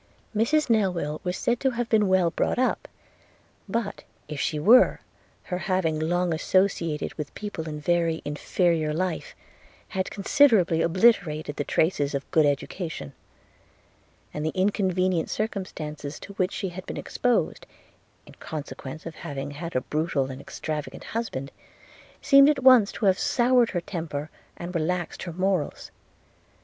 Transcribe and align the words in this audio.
'Mrs 0.35 0.67
Newill 0.67 1.21
was 1.23 1.37
said 1.37 1.59
to 1.59 1.69
have 1.69 1.87
been 1.87 2.07
well 2.07 2.31
brought 2.31 2.57
up; 2.57 2.87
but, 3.69 4.03
if 4.27 4.41
she 4.41 4.57
were, 4.57 4.99
her 5.43 5.59
having 5.59 5.99
long 5.99 6.33
associated 6.33 7.13
with 7.19 7.31
people 7.35 7.69
in 7.69 7.79
very 7.79 8.23
inferior 8.25 8.95
life 8.95 9.35
had 9.89 10.09
considerably 10.09 10.81
obliterated 10.81 11.55
the 11.55 11.63
traces 11.63 12.15
of 12.15 12.23
a 12.23 12.27
good 12.31 12.47
education: 12.47 13.13
and 14.33 14.43
the 14.43 14.49
inconvenient 14.55 15.29
circumstances 15.29 16.19
to 16.19 16.33
which 16.33 16.51
she 16.51 16.69
had 16.69 16.83
been 16.87 16.97
exposed, 16.97 17.67
in 18.25 18.33
consequence 18.39 19.05
of 19.05 19.13
having 19.13 19.51
had 19.51 19.75
a 19.75 19.81
brutal 19.81 20.31
and 20.31 20.41
extravagant 20.41 21.03
husband, 21.03 21.51
seemed 22.23 22.49
at 22.49 22.63
once 22.63 22.91
to 22.91 23.05
have 23.05 23.19
soured 23.19 23.69
her 23.69 23.81
temper, 23.81 24.31
and 24.57 24.73
relaxed 24.73 25.21
her 25.21 25.31
morals. 25.33 25.91